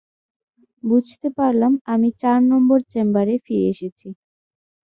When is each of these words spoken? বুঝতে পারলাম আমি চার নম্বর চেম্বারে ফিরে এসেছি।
বুঝতে 0.83 1.27
পারলাম 1.37 1.73
আমি 1.93 2.09
চার 2.21 2.39
নম্বর 2.51 2.79
চেম্বারে 2.91 3.35
ফিরে 3.45 3.65
এসেছি। 3.73 4.07